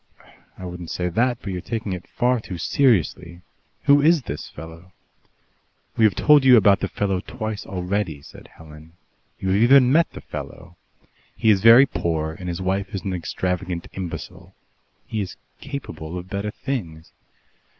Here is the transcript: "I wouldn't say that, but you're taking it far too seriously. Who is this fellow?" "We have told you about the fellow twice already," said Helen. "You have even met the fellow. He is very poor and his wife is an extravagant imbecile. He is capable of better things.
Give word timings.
"I 0.57 0.65
wouldn't 0.65 0.89
say 0.89 1.09
that, 1.09 1.37
but 1.43 1.51
you're 1.53 1.61
taking 1.61 1.93
it 1.93 2.07
far 2.07 2.39
too 2.39 2.57
seriously. 2.57 3.41
Who 3.83 4.01
is 4.01 4.23
this 4.23 4.49
fellow?" 4.49 4.93
"We 5.95 6.05
have 6.05 6.15
told 6.15 6.43
you 6.43 6.57
about 6.57 6.79
the 6.79 6.87
fellow 6.87 7.19
twice 7.19 7.67
already," 7.67 8.23
said 8.23 8.47
Helen. 8.47 8.93
"You 9.37 9.49
have 9.49 9.61
even 9.61 9.91
met 9.91 10.11
the 10.13 10.21
fellow. 10.21 10.75
He 11.37 11.51
is 11.51 11.61
very 11.61 11.85
poor 11.85 12.31
and 12.31 12.49
his 12.49 12.63
wife 12.63 12.95
is 12.95 13.03
an 13.03 13.13
extravagant 13.13 13.89
imbecile. 13.93 14.55
He 15.05 15.21
is 15.21 15.35
capable 15.59 16.17
of 16.17 16.31
better 16.31 16.49
things. 16.49 17.11